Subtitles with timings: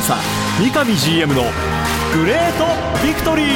[0.00, 0.16] ンサ
[0.58, 1.42] 三上 GM の
[2.14, 3.46] グレートビクトリー。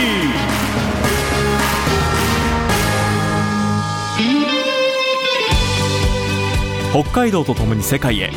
[6.92, 8.30] 北海道とともに世界へ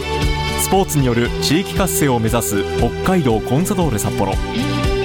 [0.59, 4.33] スポーツによる地域活性を目指す北海道コンサドーレ札幌。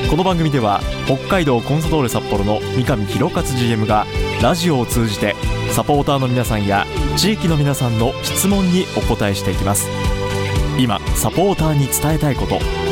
[0.08, 4.06] この番組では北海道コンサドーレ札幌の三上弘勝 GM が
[4.40, 5.34] ラジオを通じて
[5.72, 9.88] サポーターの皆さんや地域の皆さんの質問にお答えしていきます。
[10.78, 12.91] 今サポーターに伝えたいこと。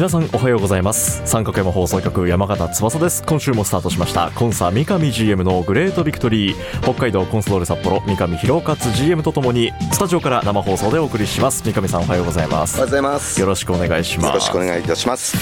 [0.00, 1.20] 皆さんおはようございます。
[1.26, 3.22] 三角山放送局山形翼です。
[3.22, 4.30] 今週もスタートしました。
[4.30, 6.80] コンサ三上 GM のグレートビクトリー。
[6.80, 11.62] 北海道コンソドーレ札幌三上弘勝 GM とともにスタジオから生放送でお送りします。
[11.62, 12.76] 三上さんおはようございます。
[12.76, 13.40] おはようございます。
[13.42, 14.26] よろしくお願いします。
[14.28, 15.36] よろしくお願いいたします。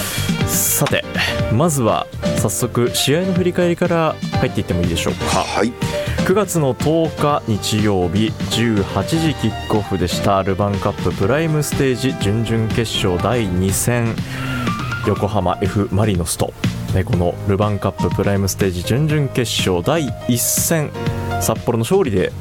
[0.80, 1.04] さて
[1.52, 5.36] まずは早速試合の振り返りから入っていってもいいでしょうか。
[5.36, 5.72] はい
[6.26, 14.14] 9月の10日日曜日18時キックオフでしたルヴァンカッププライムステージ準々決勝第2戦
[15.06, 16.52] 横浜 F・ マリノスと
[16.94, 20.90] ねこのルヴァンカッププライムステージ準々決勝第1戦
[21.40, 22.32] 札幌の勝利で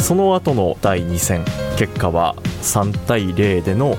[0.00, 1.44] その後の第2戦
[1.78, 3.96] 結果は3対0での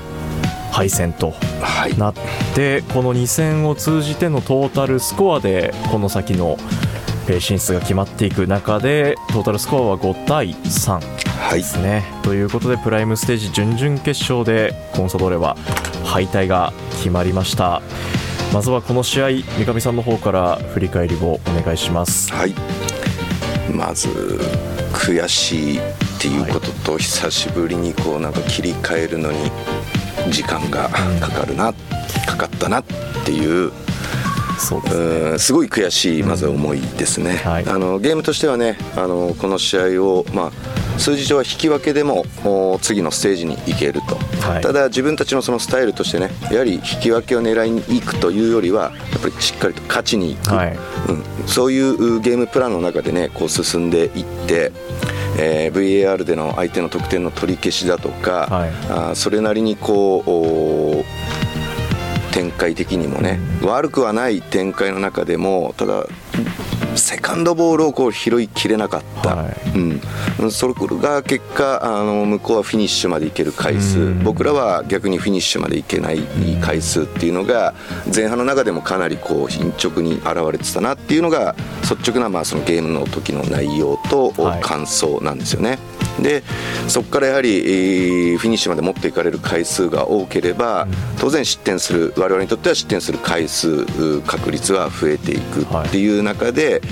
[0.70, 1.96] 敗戦とはい。
[1.96, 2.14] なっ
[2.54, 6.58] てこの2戦を通じてのトータルスコアでこの先の
[7.28, 11.00] えー進出が決まっていく中でトータルスコアは5対3
[11.48, 11.58] はい。
[11.58, 12.04] ですね。
[12.22, 15.56] ということでプライムステージ準々決勝でコンサドーレは
[16.04, 17.82] 敗退が決まりました。
[18.52, 22.32] まずはこの試合三上さんの方から振り返りをお願いします。
[22.32, 22.54] はい。
[23.70, 24.08] まず
[24.92, 25.82] 悔しいっ
[26.20, 29.50] ていうことと、久しぶりにこうなんか切り替えるのに
[30.30, 30.88] 時間が
[31.20, 31.74] かかるな、
[32.26, 32.84] かかったなっ
[33.24, 33.72] ていう
[34.58, 35.30] そうですね。
[35.30, 37.68] うんすごい悔しいまず思いですね、はい。
[37.68, 42.24] あのゲームとしてはねあのこの試合を、まあ、数字上は引き分けでも
[42.80, 44.62] 次のステージに行けると、はい。
[44.62, 50.76] ただ自分たちのそのスタイルとしてねやはり引き分けを狙いに行くというよりはやっぱりしっかりと勝ちに行く、はい。
[51.08, 54.72] うん、そういうゲームプランの中でねこう進んでいって。
[55.38, 58.70] えー VAR での相手の得点の取り消しだとか、はい。
[58.88, 61.04] あーそれなりにこうお
[62.36, 66.04] 展開的にもね、悪くはない展開の中でもただ
[66.94, 69.78] セカンドボールをこう拾いきれなかった、はい。
[70.42, 74.22] うん、それが結果あの向こうはフィニッシュまでいける回数、うん。
[74.22, 76.18] 僕らは逆にフィニッシュまでいけない
[76.60, 77.72] 回数っていうのが
[78.14, 84.60] 前半の中でもかなりこう貧直に現れてたなっていうのが率直なまあそのゲームの時の内容とはい。
[84.60, 85.78] 感想なんですよね。
[86.20, 86.42] で
[86.88, 90.86] そこからやはり、えーフィニッシュまで持っていかれる回数が多ければ
[91.18, 96.82] 当然失点する我々にとっては失点する回数う確率は増えていくっていう中で、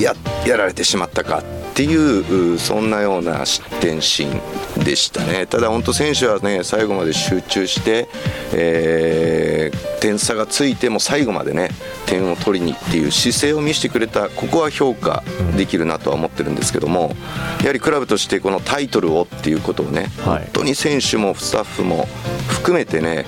[0.00, 0.14] や
[0.46, 1.42] やられてしまったか
[1.74, 5.44] っていううそんなような失点シーンでしたね。
[5.46, 8.08] ただ本当選手はね最後まで集中して、
[8.52, 11.70] えー点差がついても最後までね
[12.04, 15.22] 点を取りにっていう姿勢を見せてくれたここは評価
[15.56, 17.14] できるなとは思ってるんですけども
[17.60, 20.42] やはりクラブとしてこのタイトルをっていうことをね、はい。
[20.42, 22.06] 本当に選手もスタッフも
[22.48, 23.24] 含めてね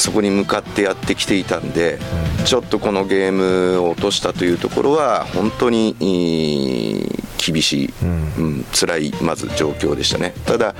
[0.00, 1.98] そこに向かってやってきていたんで、
[2.44, 8.64] ちょっとこのゲームを落としたというところは本当にえー厳しい、うん。
[8.72, 10.34] 辛いまず状況でしたね。
[10.44, 10.74] ただ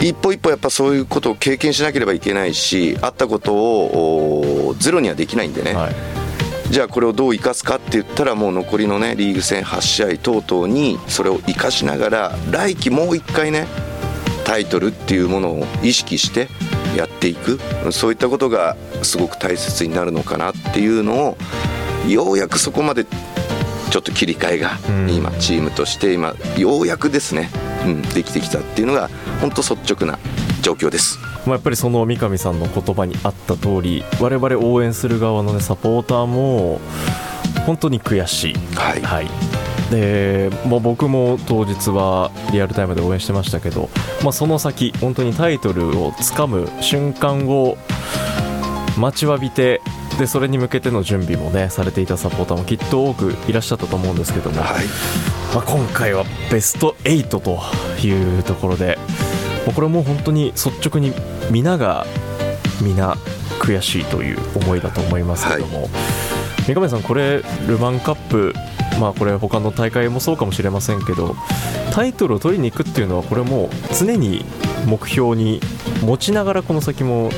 [0.00, 5.94] 一歩一歩やっぱそういうことを経験しなければいけないしあったことをおゼロにはできないんでね、はい。
[6.70, 13.66] じゃあこれをどう生かすかって言ったらもう残りのねリーグ戦8試合等々にそれを生かしながら来季もう一回ね
[14.44, 16.48] タイトルっていうものを意識して
[16.96, 17.58] やっていく。
[17.90, 21.36] そういったことがすごく大切になるのかなっていうのを
[22.08, 25.10] ようやくそこまでちょっと切り替えがうん。
[25.10, 27.50] 今チームとして今ようやくですね、
[27.84, 29.10] うん、できてきたっていうのが
[29.40, 30.18] 本当率直な
[30.62, 31.18] 状況です。
[31.44, 36.80] まあ、やっぱりその三上さんの言葉にあった通り我々応援する側の、ね、サポーターも
[37.66, 39.02] 本当に悔しい、はい。
[39.02, 39.61] はい
[39.92, 43.90] でもう僕も当日はリアルタイムで応援してましたけど、
[44.22, 47.76] まあ、その先本当にタイトルをつかむ瞬間を
[48.96, 49.82] 待ちわびて
[50.18, 54.86] でそれに向けての準備もねされていたサポーターもきっと多くいらっしゃったと思うんですけども、はい。
[55.54, 57.60] まあ、今回はベスト8と
[58.06, 58.98] いうところで
[59.66, 61.12] もうこれも本当に率直に
[61.50, 62.06] 皆が
[62.80, 63.16] 皆
[63.60, 65.90] 悔しいという思いだと思いますけども、
[66.66, 68.54] 三上さん、これルヴァンカップ
[69.00, 71.34] まあこれ他の大会もそうかもしれませんけど
[71.92, 74.44] タイトルを取りに行くっていうのはこれもう常に
[74.86, 75.60] 目標に
[76.02, 77.30] 持ちながらこの先も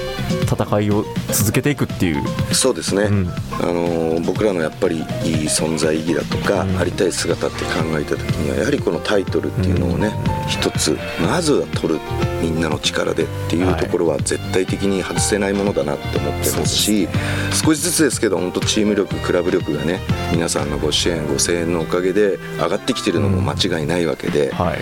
[0.50, 2.22] 戦いを続けていくっていう。
[2.54, 3.28] そうですね、うん、
[3.60, 5.04] あの僕らのやっぱりいい
[5.46, 10.14] 存在意義だとか、うん、ありたい姿って考えた時にはやはりこのタイトルっていうのをね、
[10.44, 12.00] うん、一つまずは取る
[12.44, 17.14] みんなの力でっていうところは絶対的に外せないものだなって思ってますし、はい、
[17.54, 20.00] 少しずつですけど本当チーム力クラブ力がね
[20.30, 24.78] 皆さんのご支援ご声援のおかげで上がってきてるのも間違いないわけで、はい、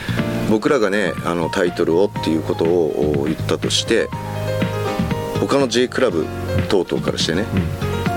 [0.51, 4.09] 僕らがねあのタイトルをっていうことを言ったとして
[5.39, 6.27] 他の J クラブ
[6.69, 7.45] 等々からしてね、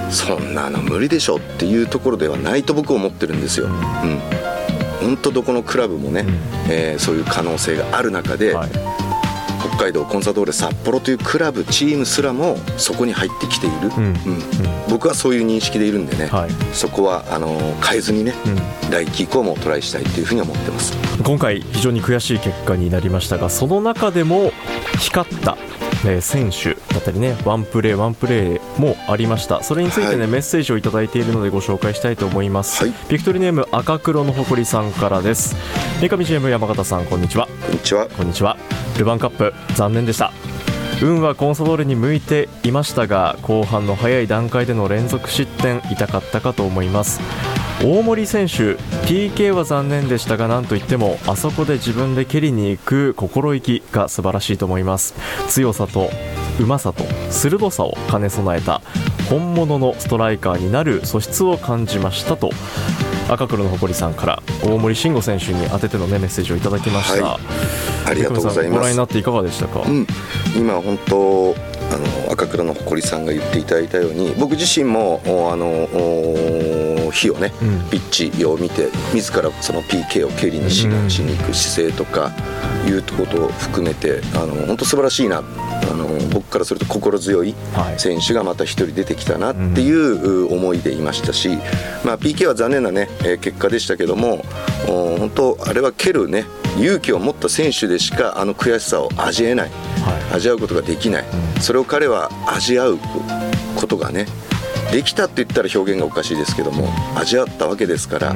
[0.06, 3.68] うん、そんなの無理でしょっていうところではないと僕は思ってるんですよ。
[3.68, 4.46] うん。
[5.02, 6.30] 本当どこのクラブもね、うん、
[6.72, 9.05] えー、そういう可能性がある中で、はい、北
[9.78, 14.16] 海道コンサドーレ札幌というクラブチームすらもそこに入ってきている、うん、うん、
[14.90, 18.34] 僕はそういう認識でいるんでね、はい、そこはあの変えずにね、
[18.84, 20.94] うん、来季以降もトライしたいというふうに思ってます。
[21.24, 24.52] 今回非常に悔しい結果になりましたがその中でも
[25.00, 25.58] 光った
[26.06, 29.64] えー、選手だったりねワンプレーワンプレーもありました。
[29.64, 35.56] それについてね、はい、メッセージを頂いているのでご紹介したいと思います、はい、ビクトリーネーム赤黒の誇りさんからです。
[36.00, 37.48] 三上 GM 山形さんこんにちは。
[37.48, 38.08] こんにちは。
[38.08, 38.58] こんにちは。
[38.98, 40.32] ルヴァンカップ残念でした。
[41.02, 47.20] 運はコンサドーレに向いていましたが後半の早い段階での連続失点痛かったかと思います
[47.86, 55.14] 大森選手 PK は残念でしたが何といってもあそこで自分で蹴りに行く心意気が素晴らしいと思います。
[55.50, 56.10] 強さと
[56.60, 58.82] うまさと鋭さを兼ね備えた
[59.30, 62.50] 本物のストライカーになる素質を感じましたと
[63.30, 67.40] 赤黒の誇りさんから大森慎吾選手に当てての、ね、メッセージをいただきました、は
[68.08, 68.80] い、ありがとうございます。
[68.80, 70.08] ご覧になっていかがでしたか、うん、
[70.58, 71.56] 今本当
[71.92, 71.98] あ
[72.28, 75.88] の赤黒の誇りさんが言っていただいたように僕自身もあの
[77.16, 80.86] 日をね、うん、ピッチを見て自らその PK を蹴りにし,、し
[81.20, 82.32] に行く姿勢とか
[82.88, 85.44] いうことを含めてあの本当素晴らしいな。
[85.86, 87.54] あの僕からすると心強い
[87.98, 91.50] 選手がまた1人出てきたなっていう思いでいましたし、
[92.04, 93.08] まあ、PK は残念な、ね、
[93.42, 94.44] 結果でしたけども
[94.88, 96.46] 本当あれは蹴る、ね、
[96.80, 101.26] 勇気を持った選手でしかあの悔しさを味えない、はい、味わうことができない、
[101.56, 102.98] うん、それを彼は味わう
[103.76, 104.26] ことがね
[104.92, 108.36] できたって言ったら表現がおかしいですけども味わったわけですから、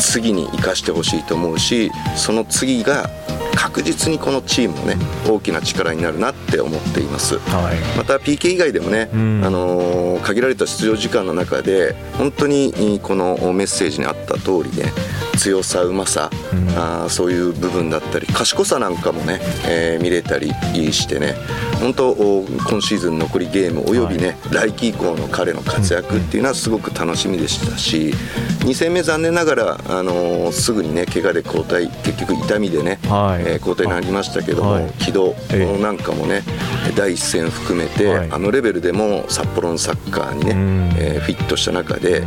[0.00, 3.08] 次に生かしてほしいと思うしその次が
[3.54, 4.96] 確実にこのチームのね
[5.28, 14.92] 大きな力になるなって思っています、はい、また PK 以外でもね、うん、あの限られた出場時間の中で本当にこのメッセージにあった通りね
[15.36, 16.68] 強さうまさ、うん、
[17.04, 20.50] あそういう部分だったり賢さなんかもね、えー、見れたり
[20.92, 21.34] してね
[21.80, 28.12] 本当今シーズン残りゲームおよびね、はい、来季以降の彼の活躍っていうのはすごく楽しみでしたし
[28.60, 35.34] 2戦目残念ながら、あのー、すぐにね怪我で交代結局痛みでね、はい、えー、交代になりましたけども、はい、軌道
[35.80, 36.42] なんかもね、
[36.86, 42.24] えー、第一戦含めて、はい、あのレベルでも札幌のサッカーにね、えー、フィットした中で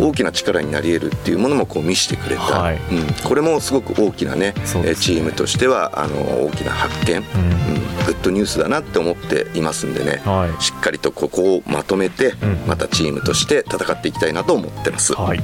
[0.00, 4.54] 大きな力になり得るっていうものもこう見せてくれた、はい、うん、これもすごく大きなねね。
[4.96, 12.34] チームとしてはあの大きな発見、うん、うん、グッドニュースだなって思っていますんでね、はい、しっかりとここをまとめて、
[12.66, 15.14] またチームとして戦っていきたいなと思ってます。
[15.14, 15.42] はい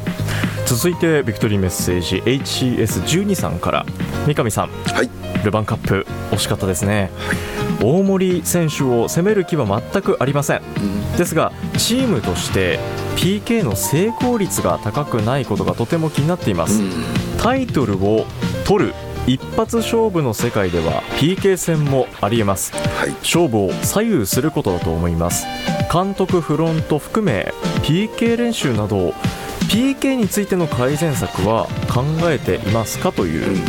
[0.67, 3.86] 続いてビクトリーメッセージ HCS12 さんから。
[4.27, 5.10] 三上さん、はい、
[5.44, 12.79] ルヴァンカップ惜しかったですね、はい、大森選手を攻める気は全くありません、うん、ですがチームとして
[13.17, 16.91] PK の成功率が高くないことがとても気になっています、うん、
[17.39, 18.27] タイトルを
[18.65, 18.94] 取る
[19.27, 25.46] 一発勝負の世界では PK 戦もありえます、はい、勝負を左右することだと思います。
[25.93, 29.12] 監督フロント含め PK 練習など
[29.69, 33.64] PK についての改善策は考えていますかという、うん、も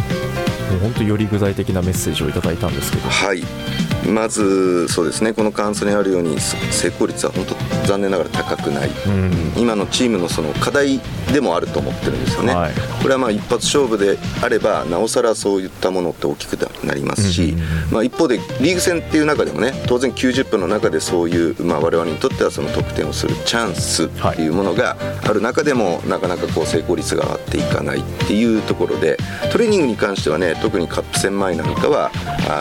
[0.77, 3.09] う本当より具体的なメッセージをいただいたんですけど。
[3.09, 7.55] はいまずそうですねこの感想にあるように成功率は本当
[7.88, 11.00] 残念ながら高くない、うん、今のチームのその課題
[11.31, 16.53] でもあると思ってるんですよね、はい、これはまあ一発勝負であればなおさらそういったものって大きく
[16.86, 17.60] なりますし、うん、
[17.91, 29.17] まあ、一方でリーグ戦っていう中でもね当然90分の中でそういう、まあ、我々にとってはその得点をするチャンスっていうものがある中でも、なかなかこう成功率が上がっていかないっていうところで
[29.51, 32.12] トレーニングに関してはね特にカップ戦前なんかは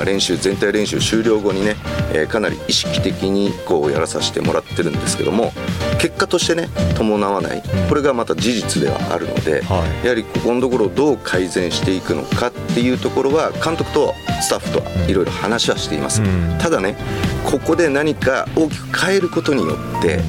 [0.05, 1.77] 練習全体練習終了後にね、
[2.13, 5.53] えー、かなり意識的にこうやらさせてもらってるんですけども
[6.01, 7.63] 結果としてね伴わない。
[7.89, 16.97] これがまた事実ではあるので、はい、やはりここのところをどう改善していくのかっていうところは監督とスタッフといろいろ話はしています、うん、ただね
[17.45, 20.21] ここで何か大きく変えることによって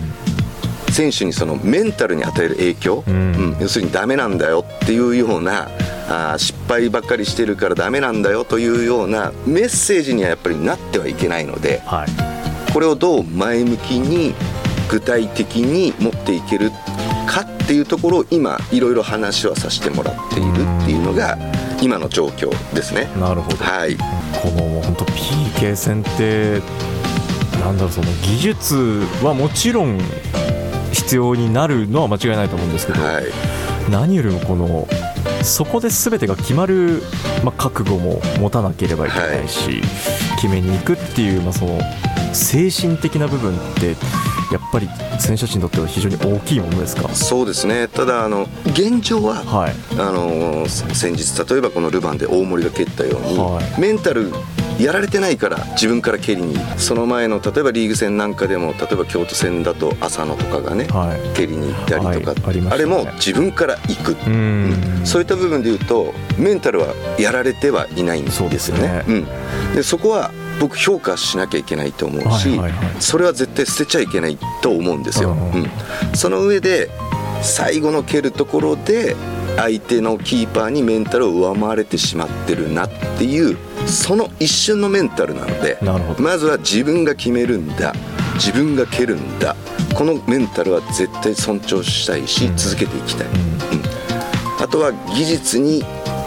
[0.93, 3.15] 選手にそのメンタルに与える影響、うん。
[3.15, 3.17] う
[3.55, 3.57] ん。
[3.59, 5.67] 要するにダメなんだよっていうような
[6.13, 12.73] あー失敗ばっかりしてるからダメなんだよというようなメッセージにはやっぱりなってはいけないのではい。
[12.73, 14.33] これをどう前向きに
[14.89, 16.71] 具体的に持っていける
[17.27, 21.37] かっていうところを今いろいろ話はさせてもらっているっていうのが
[21.81, 23.09] 今の状況ですね。
[23.19, 23.57] なるほど。
[23.57, 26.61] はい、このもう本当 PK 戦って
[27.59, 29.99] なんだろうその技術はもちろん
[30.91, 33.25] 必要になるのは間違いないと思うんですけど、はい。
[33.89, 34.87] 何よりもこの
[35.43, 37.03] そこで全てが決まる、
[37.43, 39.81] まあ、覚悟も持たなければいけないし、
[40.35, 41.79] 決めに行くっていう、まあ、その
[42.33, 43.89] 精神的な部分って
[44.51, 44.87] やっぱり
[45.19, 47.07] 選手たちにとっては非常に大きいものですか？
[47.09, 47.87] そうですね。
[47.87, 49.73] ただあの現状ははい。
[49.99, 53.81] あの先日例えばこのルヴァンで大森が蹴ったように、はい。
[53.81, 54.31] メンタル
[54.83, 56.57] やられてないから自分から蹴りに。
[56.77, 61.37] その前の例えばリーグ戦なんかでも例えば京都戦だと浅野とかがね、はい。
[61.37, 62.59] 蹴りに行ったりとか、はい。
[62.59, 62.77] あね。
[62.77, 65.01] れも自分から行く、うん。
[65.05, 66.87] そういった部分で言うとメンタルは
[67.17, 68.57] やられてはいないんですよね。
[68.59, 69.05] そうですね。
[69.07, 72.95] うん、でそこは僕評価しなきゃいけないと思うし、はいはいはい。
[72.99, 75.31] それは絶対捨てちゃいけないと思うんですよ。
[75.31, 75.61] うん。
[75.61, 75.69] うん。
[76.13, 76.89] その上で
[77.41, 79.15] 最後の蹴るところで
[79.57, 85.77] 相手のキーパーにメンタルを上回れてしまってるなっていうその一瞬のメンタルなので
[86.19, 87.93] まずは自分が決めるんだ。
[88.35, 89.55] 自分が蹴るんだ。
[89.93, 92.57] このメンタルは絶対尊重したいし、うん。
[92.57, 93.33] 続けていきたい、うん。
[94.63, 95.83] あとは技術に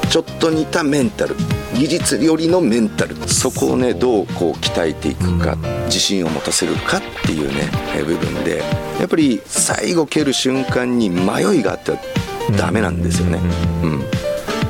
[0.08, 1.34] ちょっと似たメンタル。
[1.74, 3.16] 技術よりのメンタル。
[3.28, 5.84] そこをねどうこう鍛えていくか、うん。
[5.86, 8.62] 自信を持たせるかっていうねえ部分で
[9.00, 11.98] やっぱり最後蹴る瞬間に迷いがあっては
[12.56, 13.40] ダメなんですよね、
[13.82, 14.04] うん。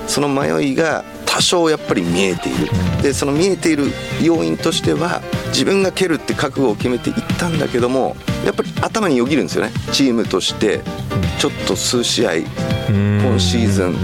[0.08, 1.04] その迷いが
[1.36, 2.70] 多少やっぱり見えている。
[3.02, 8.16] でその見えている要因としては自分が蹴るって覚悟を決めていったんだけども
[8.46, 9.70] やっぱり頭によぎるんですよね。
[9.92, 10.80] チームとして
[11.38, 12.36] ちょっと数試合う
[12.92, 13.20] ん。
[13.22, 13.94] 今シーズン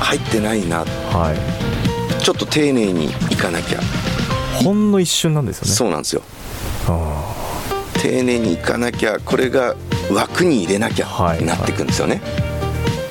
[0.00, 0.78] 入ってないな。
[0.78, 2.22] はい。
[2.22, 3.80] ちょっと丁寧にいかなきゃ、
[4.62, 5.72] ほんの一瞬なんですよね。
[5.72, 6.22] そうなんですよ。
[6.88, 7.34] あ
[8.00, 9.74] 丁寧にいかなきゃこれが
[10.10, 12.22] 枠に入れなきゃはいなっていくんですよね、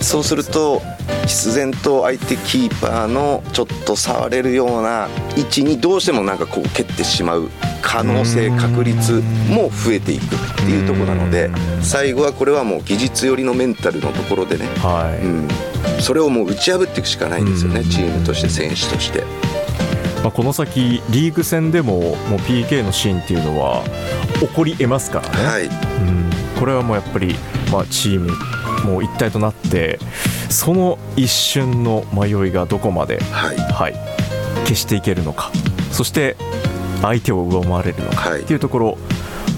[0.02, 0.82] そうすると
[1.26, 7.50] 必然と相手キーパーのちょっと触れるような位置にどうしてもなんかこう蹴ってしまう
[7.82, 11.84] 可能性うん確率も増えていくっていうところなのでうん。
[11.84, 17.90] 最後はこれはもう技術寄りのメンタルのところでね、ーはい、うん、それをもう打ち破っていくしかないんですよねうん。
[17.90, 19.24] チームとして選手として。
[20.24, 23.84] まあ、この先リーグ戦でももう PK のシーンっていうのは
[24.40, 25.66] 起こりえますからね、はい。
[25.66, 27.36] うん、これはもうやっぱり、
[27.72, 28.32] まあ、チーム
[28.84, 30.00] もう一体となって
[30.50, 33.58] その一瞬の迷いがどこまで、はい。
[33.58, 33.94] はい、
[34.64, 35.52] 消していけるのか。
[35.92, 36.36] そして
[37.02, 38.32] 相手を上回れるのか。
[38.32, 38.42] はい。
[38.42, 38.98] うところ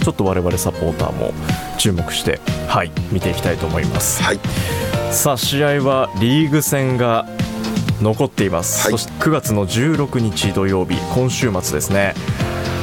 [0.04, 1.34] ちょっと我々サポーターも
[1.78, 4.24] 注目して、はい、見ていきたいと思います。
[4.24, 4.40] はい。
[5.12, 7.26] さあ試合はリーグ戦が
[8.02, 8.92] 残っています、はい。
[8.92, 12.14] そして9月の16日土曜日今週末ですね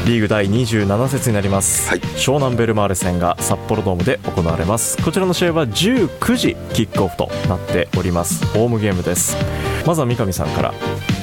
[0.07, 1.99] リーグ第27節になります、はい。
[1.99, 4.97] 湘南ベルマーレ戦が札幌ドームで行われます。
[5.03, 8.47] こちらの試合は19時キックオフとなっております。
[8.57, 9.37] ホームゲームです。
[9.85, 10.75] まずは三上さんから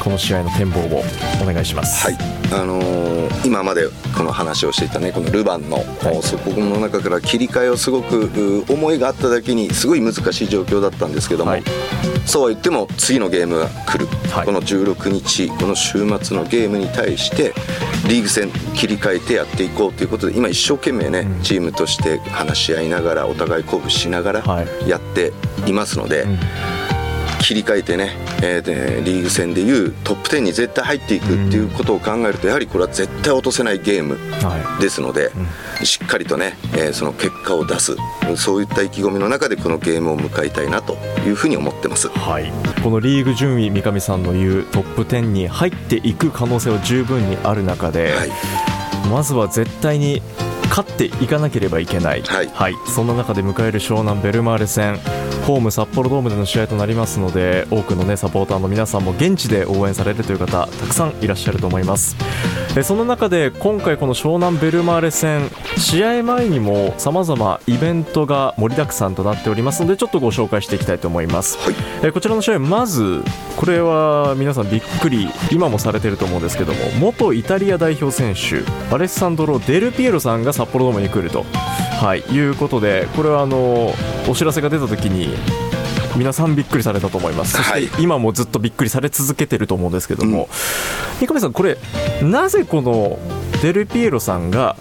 [0.03, 1.03] この試合の展望を
[1.41, 2.05] お願いします。
[2.05, 2.17] はい、
[2.51, 3.13] あのー
[3.45, 5.83] 今までこの話をしていたねこのルヴァンの、は
[6.13, 6.23] い。
[6.23, 11.63] そこの中から切り替えをすごくう思いがあっただけにすごい難しい状況だったんですけども、はい。
[12.25, 14.45] そうは言っても次のゲームが来る、はい。
[14.45, 17.53] この16日この週末のゲームに対して
[18.07, 21.41] リーグ戦切り替えてやっていこうということで今一生懸命ね、うん。
[21.41, 24.89] チームとして話し合いながらお互い鼓舞しながらはい。
[24.89, 25.33] やって
[25.67, 26.39] いますので、うん
[27.43, 35.31] 切り替えてね、えーでリーグ戦でいうトップ10に絶対入っていくっていうことを考えるとやはりこれは絶対落とせないゲームはですので、
[35.83, 37.95] しっかりとね、えーその結果を出す
[38.37, 40.95] そういった意気込みの中でこのゲームを迎えたいなと
[41.27, 42.07] いうふうに思ってます。
[42.07, 48.29] い、はい、このリーグ順位三上さんの言うトップ10に入っていく可能性は十分にある中で、はい。
[49.09, 50.21] まずは絶対に
[50.69, 54.99] 勝っていかなければいけない、はいそんな中で迎える湘南ベルマーレ戦
[55.43, 62.15] ホーム札幌ドームでの試合となりますので多くの、ね、サポーターの皆さんも現地で応援されるという方たくさんいらっしゃると思います。
[62.75, 71.57] えその中で今回この湘南ベルマーレ戦試合前にもさまざまイベントが盛りだくさんとなっておりますのでちょっとご紹介していきたいと思います。
[71.59, 71.75] はい。
[72.03, 73.23] えーこちらの試合まず
[73.57, 81.45] これは皆さんびっくり今もされてると思うんですけども元イタリア代表選手アレッサンドロ・デルピエロさんが札幌ドームに来ると、
[82.03, 83.93] はい、いうことでこれはあの
[84.27, 85.29] お知らせが出た時に
[86.17, 87.53] 皆さんびっくりされたと思います。
[87.53, 87.87] そはい。
[87.87, 90.49] して今もずっとびっくりされ続けてると思うんですけども、
[91.19, 91.77] 三上さんこれ
[92.21, 93.17] なぜこの
[93.61, 94.75] デルピエロさんが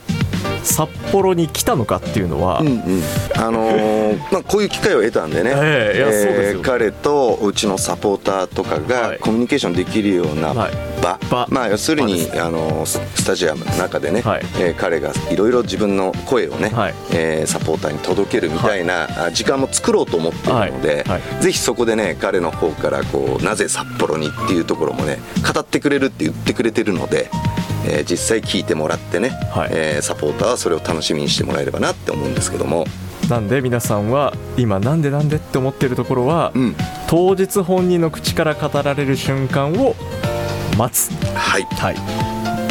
[0.62, 3.02] 札幌に来たのかっていうのは、うんうん。
[3.36, 8.88] あのーまあ、こういう機会を得たんでね、ええいやそうですよ彼とうちのサポーターとかはい。
[8.88, 11.46] がコミュニケーションできるようなはい場、場。
[11.50, 14.42] まあ、要するにあのーススタジアムの中でね、はい。
[14.58, 16.94] えー彼がいろいろ自分の声をね、はい。
[17.12, 21.20] えーサポーターに届けるみたいな、あ時間も作ろうと思っているので、はい。
[21.20, 21.42] はい。
[21.42, 25.18] ぜひそこでね彼の方からこうなぜ札幌にっていうところもね
[25.52, 27.28] 語ってくれるって言ってくれてるので。
[27.84, 29.70] えー実際聞いてもらってね、はい。
[29.72, 32.84] えーサポーターはそれを楽しみにしてもらえればなって思うんですけども、
[33.28, 36.76] なんで皆さんは今なんでなんでって思ってるところは、うん、
[37.08, 39.96] 当日本人の口から語られる瞬間を
[40.76, 41.62] 待つ、はい。
[41.62, 41.96] はい、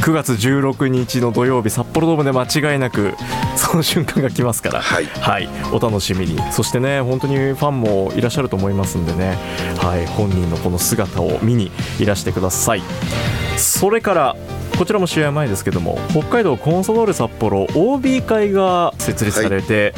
[0.02, 3.14] 9月16日の土曜日札幌ドームで間違いなく
[3.56, 5.50] その瞬間が来ますから、はい。
[5.72, 6.40] お楽しみに。
[6.52, 9.38] そしてね本当にファンもいらっしゃると思いますんでね、
[9.80, 12.84] はい、本人のこの姿を見にいらしてください。
[13.58, 14.36] それから
[14.78, 19.94] こちらも試合前ですけども北海道コンサドーレ札幌 OB 会が設立されて、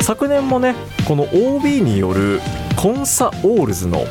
[0.00, 0.74] 昨年もね
[1.06, 2.40] この OB による
[2.76, 4.06] コンサオールズの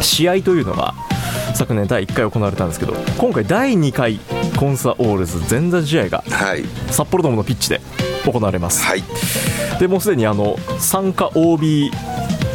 [0.00, 0.94] 試合というのが
[1.54, 4.18] 昨年第1回行われたんですけど今回第2回
[4.58, 6.64] コンサオールズ前座試合がはい。
[6.90, 7.80] 札幌ドームのピッチで
[8.24, 9.02] 行われます、はい。
[9.78, 11.90] でもうすでにあの参加 OB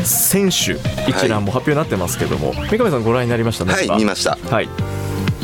[0.04, 0.74] 選手
[1.10, 4.38] 一覧も発表になってますけども、三上さんご覧になりましたねはい見ました。
[4.50, 4.99] はい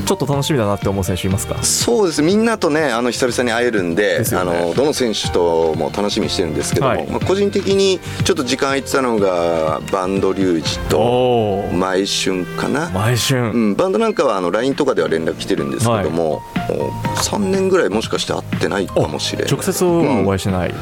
[0.05, 1.61] ちょっと楽しみだなって思う選手いますか？
[1.63, 2.21] そうです。
[2.21, 4.25] みんなとねあの久々に会えるんでね。
[4.37, 7.07] あのどの選手とも楽しみにしてるんですけども、はい。
[7.07, 19.51] まあ、個人的にちょっと時間空いてたのがバンドリュウジと毎春かな、毎春、うん、バンドなんかはあの LINE とかでは連絡来てるんですけども、もう3年ぐらいもしかして会ってないかもしれない。
[19.51, 20.73] 直接はお会いしてない、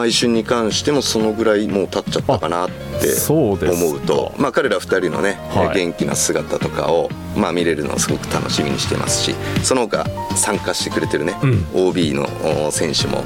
[0.00, 4.32] 毎春に関してもそのぐらいもう経っちゃったかなって思うと。
[4.38, 5.74] まあ、彼ら2人のね、はい。
[5.74, 11.34] 元気な姿とかを、まあ、見れるのをすごく楽しみにしてますしその他参加してくれてるね、
[11.74, 12.26] う OB の
[12.66, 13.22] お選手も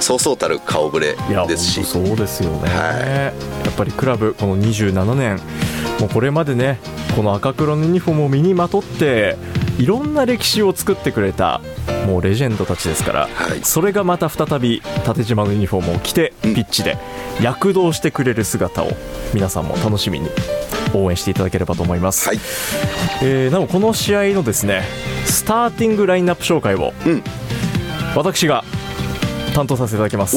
[0.00, 1.16] そうそうたる顔ぶれ
[1.48, 1.84] ですし。
[1.84, 3.32] そうですよね、は
[3.64, 5.40] やっぱりクラブこの27年
[5.98, 6.78] もうこれまでね
[7.16, 9.36] この赤黒のユニフォームを身にまとって
[9.82, 11.60] いろんな歴史を作ってくれた
[12.06, 13.64] もうレジェンドたちですから、はい。
[13.64, 16.54] それがまた再び縦縞のユニフォームを着てピうん。
[16.54, 16.96] ッチで
[17.40, 18.92] 躍動してくれる姿を
[19.34, 20.28] 皆さんも楽しみに
[20.94, 22.38] 応援していただければと思います、はい。
[23.24, 24.84] えーなおこの試合のですね
[25.24, 27.24] スターティングラインナップ紹介をうん。
[28.14, 28.62] 私が
[29.52, 30.36] 担当させていただきます。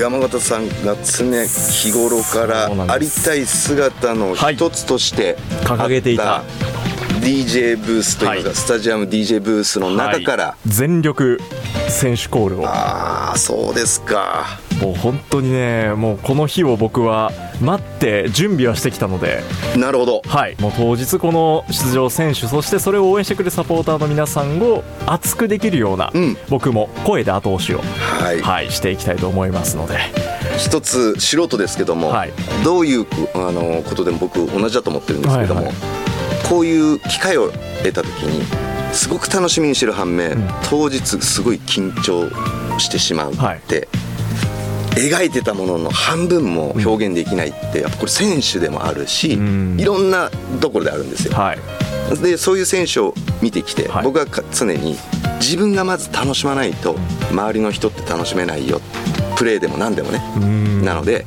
[0.00, 6.42] 山形さんが常日頃からありたい姿の一つとして掲げていた
[7.26, 8.54] DJ ブースというか、はい。
[8.54, 10.68] スタジアム DJ ブースの中から、はい。
[10.68, 11.40] 全力
[11.88, 12.66] 選手コールを。
[12.68, 14.60] ああそうですか。
[14.80, 19.42] もう本当にねもうこの日を僕は待って準備はしてきたので、
[19.76, 20.22] なるほど。
[20.24, 26.36] はい、もう当日この出場選手そしてそれを応援してくれるサポーターの皆さんを熱くできるような、うん。
[26.48, 27.80] 僕も声で後押しを、
[28.20, 29.98] はい、はい、していきたいと思いますので。
[30.58, 32.32] 一つ素人ですけども、はい。
[32.62, 36.05] どういうあのことでも僕同じだと思ってるんですけども、はいはい
[36.48, 37.50] こういう機会を
[37.82, 38.44] 得た時に
[38.92, 40.48] すごく楽しみにしてる反面、うん。
[40.70, 42.30] 当日すごい緊張
[42.78, 43.60] してしまうって、はい
[44.96, 49.76] 描いてたものの半分も表現できないってやっぱこれ選手でもあるし、うん。
[49.78, 50.30] いろんな
[50.60, 51.34] ところであるんですよ。
[51.34, 51.58] はい。
[52.22, 54.04] でそういう選手を見てきて、はい。
[54.04, 54.96] 僕はか常に
[55.38, 56.96] 自分がまず楽しまないと
[57.30, 58.80] 周りの人って楽しめないよ。
[59.36, 60.82] プレーでも何でもね、うん。
[60.82, 61.26] なので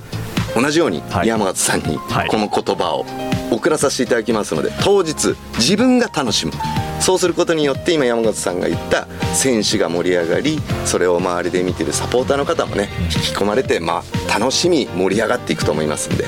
[0.55, 1.27] 同じようにはい。
[1.27, 2.27] 山形さんにはい。
[2.27, 3.05] この言葉を
[3.51, 6.53] 送らさせていただきますので当日自分が楽しむ。
[6.99, 16.25] そうすることによって今山形さんが言った選手が盛り上がりそれを周りで見てるサポーターの方もね引き込まれてまあ楽しみ盛り上がっていくと思いますんで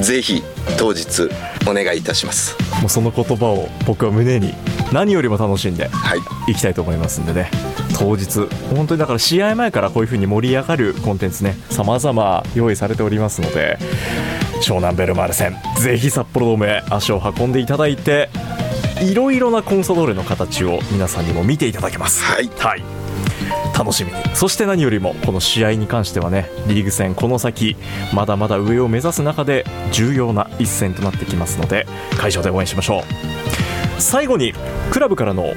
[0.00, 0.44] ぜひ
[0.78, 1.28] 当日
[1.68, 2.56] お願いいたします。
[2.80, 4.54] もうその言葉を僕は胸に
[4.92, 6.52] 何よりも楽しんではい。
[6.52, 7.50] いきたいと思いますんでね。
[7.98, 13.78] 当日本当にだから試合前からこういう風に盛り上がるコンテンツね様々用意されておりますので
[14.62, 15.56] 湘南ベルマーレ戦。
[15.80, 18.30] ぜひ札幌ドームへ足を運んでいただいて
[19.02, 22.22] いろいろなコンサドーレの形を皆さんにも見ていただけます。
[22.22, 22.48] はい。
[22.58, 22.82] はい。
[23.76, 24.18] 楽しみに。
[24.34, 27.76] そして何よりもこの試合に関してはねリーグ戦この先
[28.14, 33.02] まだまだ上を目指す中で重要な一戦となってきますので会場で応援しましょう。
[34.00, 34.52] 最後に
[34.90, 35.54] クラブからの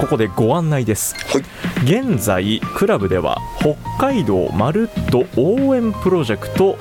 [0.00, 1.14] ここでご案内です。
[1.28, 1.44] はい。
[1.84, 6.78] 現在クラブでは北海道まるっと応援プロジェクト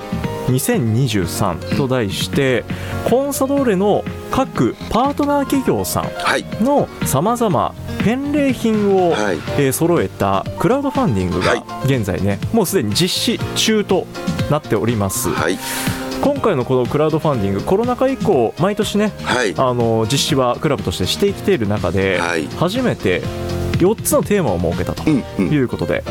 [0.48, 2.64] 2023と題して
[3.10, 6.46] コンサドーレの各パートナー企業さんはい。
[6.62, 9.36] のさまざま返礼品を、はい。
[9.58, 11.60] えー揃えたクラウドファンディングはい。
[11.60, 14.06] が現在ねもうすでに実施中と
[14.50, 15.58] なっております、はい。
[16.22, 19.54] 今回のこのクラウドファンディングコロナ禍以降毎年ねはい。
[19.58, 22.48] あの実施はクラブとしてしてきている中で、はい。
[22.58, 23.22] 初めて
[23.78, 25.54] 4つのテーマを設けたとうんうん。
[25.54, 26.04] いうことで、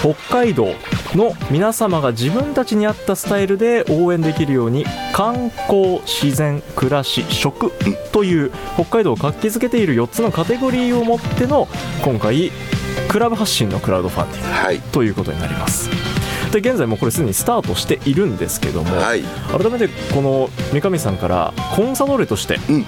[0.00, 0.68] 北海道
[1.14, 7.72] の皆様が自分たちに合ったスタイルで応援できるように観光自然暮らし食
[8.12, 11.68] という北海道を活気づけている4つのカテゴリーを持っての
[12.02, 12.52] 今回
[13.08, 14.80] クラブ発信のクラウドファンディングはい。
[14.80, 15.90] ということになります。
[16.52, 19.22] で現在もうこれすでにスタートしているんですけども、はい。
[19.22, 22.86] 改めてこの三上さんからコンサドーレとして、うん。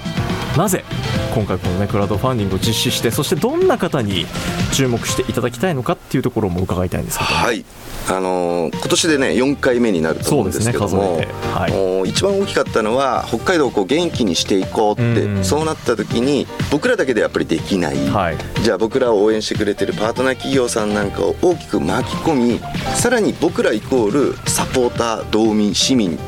[0.57, 0.85] なぜ
[1.31, 4.27] 今回このねクラウドファンディングを実施してそしてどんな方に
[4.73, 7.31] 注目していただきたいのかっていうところも伺いたいんですけど。
[7.31, 7.65] もはい。
[8.09, 11.19] あのー今年でね4回目になると思うんですけども。
[11.19, 15.45] ねはい一番大きかったのは北海道をこう元気にしていこうって、うん。
[15.45, 18.37] そうなった時に僕らだけでやっぱりできない、はい。
[18.63, 22.61] じゃあ僕らを応援してくれてるパートナー企業さんなんかを大きく巻き込み
[22.97, 26.19] さらに僕らイコールサポーター道民市民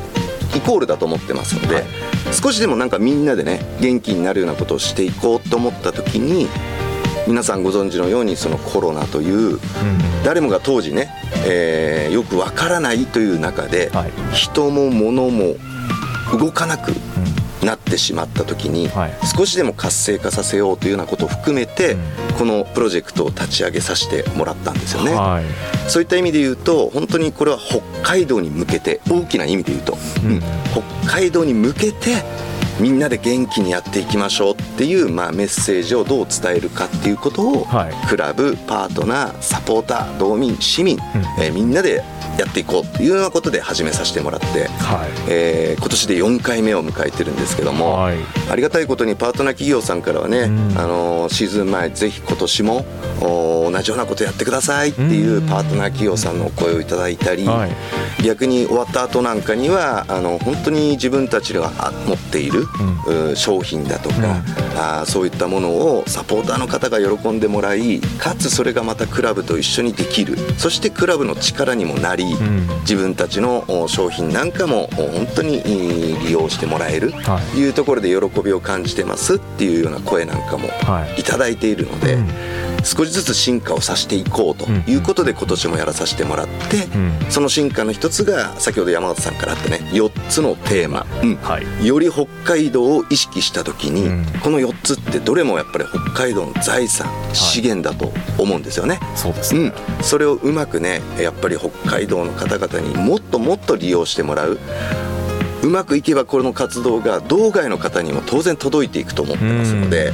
[0.55, 1.83] イコールだと思ってますので、はい
[2.31, 6.47] 少しでもなんかみんなでね元気になるようなことをしていこうと思った時に
[7.27, 9.59] 皆さんご存知のようにそのコロナという
[10.25, 11.09] 誰もが当時ね、
[11.45, 14.11] えーよくわからないという中で、はい。
[14.33, 15.55] 人も物も
[16.37, 16.93] 動かなく
[17.65, 19.13] なってしまった時に、はい。
[19.35, 21.99] 少しでも活性化させようというようなことを含めて、うん。
[22.37, 30.41] このプロジェクトを立ち上げさせてもらったんですよね、はいそういった意味で言うと本当にこれは北海道に向けて大きな意味で言うと、うん。
[30.71, 32.23] 北海道に向けて
[32.79, 38.07] みんなで元気にやっていきましょうっていう、まあ、メッセージをどう伝えるかっていうことを、はい。
[38.07, 40.97] クラブパートナーサポーター道民市民、
[41.39, 42.03] えーみんなで
[42.43, 45.09] やっていこうっていうようなことで始めさせてもらって、はい。
[45.29, 48.17] えー今年で4回目を迎えてるんですけども、はい。
[48.49, 50.77] ありがたいことにパートナー企業さんからはね、うん。
[50.77, 52.85] あのーシーズン前ぜひ今年も
[53.21, 55.47] お同じようなことやってくださいっていううん。
[55.47, 58.23] パートナー企業さんのお声をいただいたり、はい。
[58.23, 62.65] 逆に終わった後なんかにはあの本当に自分たちがあ持っている、
[63.31, 64.15] う商品だとか、
[64.75, 70.37] あーそういったものをサポーターの方が喜んでもらいかつそれがまたクラブと一緒にできる。
[70.57, 81.21] そしてクラブの力にもなり、ん自分たちのお商品なんかもお本当に利用してもらえるはというところで喜びを感じてますっていうような声なんかもはい。
[81.21, 82.27] いただいているので、うん。
[82.83, 87.31] 少しずつ進化をさせていこうということで今年もやらさせてもらって、うん。
[87.31, 91.05] その進化の一つが先ほど山形さんからあったね4つのテーマ、
[91.81, 94.25] より北海道を意識した時に、うん。
[94.43, 98.99] この4つってどれもやっぱり北海道の財産、資源だと思うんですよね。
[99.15, 99.61] そうですね。
[99.61, 104.59] うん、それをうまくねやっぱり北海道の方々にもっともっと利用してもらう。
[105.63, 110.11] うまくいけばこの活動が道外の方にも当然届いていくと思ってますので、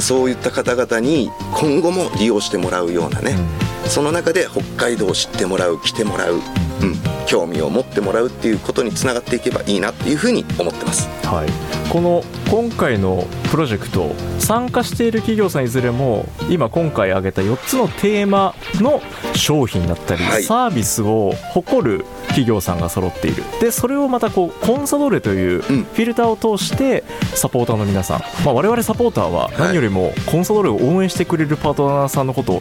[0.00, 3.36] そういった方々に今後も利用してもらうようなね、
[3.86, 6.40] その中で北海道を知ってもらう来てもらう、うん、
[7.28, 11.08] 興味を持ってもらうっていうことにつながっていけばいいなっていうふうに思ってます。
[11.26, 11.48] はい、
[11.90, 19.02] この今回のプロジェクト参加している企業さんいずれも今今回挙げた4つのテーマの
[19.34, 20.42] 商品だったり、はい。
[20.42, 23.44] サービスを誇る企業さんが揃っている。
[23.60, 25.82] でそれをまたこうコンサドーレというフうん。
[25.82, 32.60] ィルターを通してサポーターの皆さん、まあ、我々サポーターは何よりもコンサドーレを応援してくれるパートナーさんのことを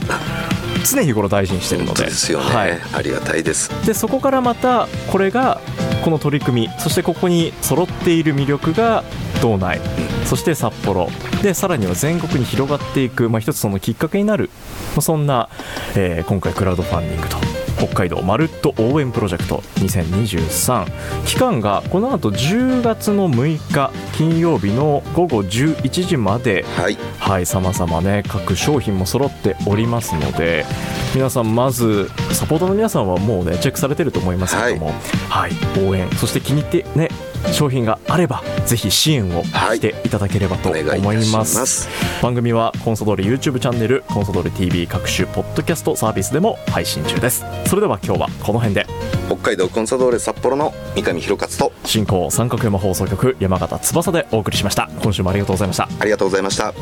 [0.95, 2.05] 常日頃大事にしてるので。
[2.05, 3.69] ですよね、はい、ありがたいです。
[3.85, 5.59] でそこからまたこれが
[6.03, 9.03] この取り組みそしてここに揃っている魅力が
[9.41, 9.79] 道内
[10.25, 11.09] そして札幌。
[11.41, 14.49] でさらには全国に広がっていく、まあ、一つそのきっかけになる、
[14.93, 15.49] まあそんな、
[15.95, 17.37] えー今回クラウドファンディングと
[17.77, 26.65] 北海道まるっと応援プロジェクト2023期間がこの後10月の6日金曜日の午後11時まで。
[26.75, 30.65] はい、はい、様々ね、各商品も揃っておりますので、
[31.13, 34.93] 皆さん、まず、サポーターの皆さんはもうね、チェックされてると思いますけども、
[35.29, 35.51] はい、
[35.85, 37.09] 応援、そして気に入ってね、
[37.51, 41.65] 商品があれば、ぜひ支援をはいしていただければとお願いいた思いしまます。
[41.65, 41.89] す。
[42.21, 47.45] 番組はコンソドーレ YouTube チャンネル、コンソドーレ TV 各種ポッドキャストサービスでも配信中です。
[47.65, 48.85] それでは今日はこの辺で、
[49.27, 54.89] 北海道コンサドーレ札幌の三上弘勝と進行三角山放送局山形翼でお送りしました。
[55.01, 55.89] 今週もありがとうございました。
[55.99, 56.73] ありがとうございました。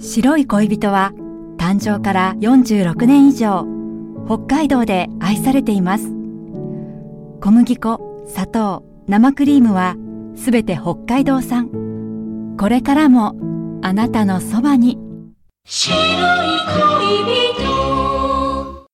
[0.00, 1.12] 白い恋人は
[1.58, 3.64] 誕生から46年以上
[4.26, 6.04] 北海道で愛されています。
[7.40, 9.96] 小麦粉砂糖生クリームは
[10.36, 12.56] すべて北海道産。
[12.58, 13.34] これからも
[13.82, 14.98] あなたのそばに。
[15.64, 15.98] 白い
[17.24, 18.86] 恋人。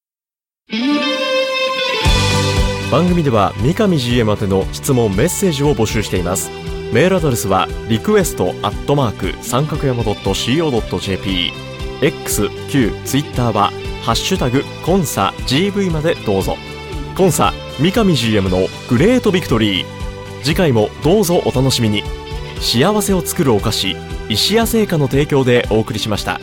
[2.90, 6.50] 番組では三上 GM 宛ての質問メッセージを募集しています。
[6.92, 11.67] メールアドレスはリクエストアットマーク三角山 .co.jp
[12.00, 16.56] X、Q、Twitter はハッシュタグコンサ GV までどうぞ。
[17.16, 19.86] コンサ三上 GM のグレートビクトリー。
[20.42, 22.02] 次回もどうぞお楽しみに。
[22.60, 23.96] 幸せを作るお菓子
[24.28, 26.40] 石屋製菓の提供でお送りしました。